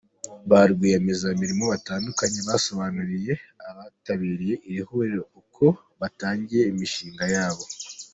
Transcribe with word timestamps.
Ba 0.49 0.59
Rwiyemezamirimo 0.69 1.63
batandukanye 1.73 2.39
basobanuriye 2.47 3.33
abitabiriye 3.67 4.55
iri 4.69 4.81
huriro 4.89 5.23
uko 5.41 5.65
batangiye 5.99 6.63
imishinga 6.73 7.25
yabo. 7.35 7.63